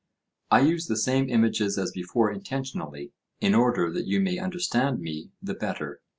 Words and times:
I 0.49 0.61
use 0.61 0.87
the 0.87 0.97
same 0.97 1.29
images 1.29 1.77
as 1.77 1.91
before 1.91 2.31
intentionally, 2.31 3.11
in 3.39 3.53
order 3.53 3.91
that 3.91 4.07
you 4.07 4.19
may 4.19 4.39
understand 4.39 4.99
me 4.99 5.29
the 5.43 5.53
better. 5.53 6.01